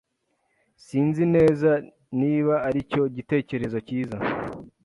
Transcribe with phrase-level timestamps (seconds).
[0.85, 1.69] Sinzi neza
[2.19, 4.17] niba aricyo gitekerezo cyiza.